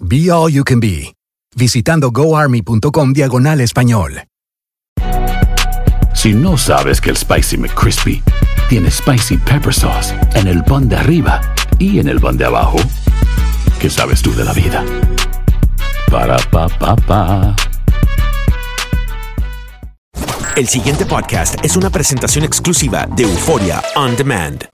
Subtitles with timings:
[0.00, 1.14] Be All You Can Be,
[1.54, 4.24] visitando goarmy.com diagonal español.
[6.12, 8.22] Si no sabes que el Spicy McCrispy
[8.68, 11.40] tiene Spicy Pepper Sauce en el pan de arriba
[11.78, 12.78] y en el pan de abajo,
[13.78, 14.84] ¿qué sabes tú de la vida?
[16.10, 17.56] Para, pa, pa, pa.
[20.56, 24.73] El siguiente podcast es una presentación exclusiva de Euforia On Demand.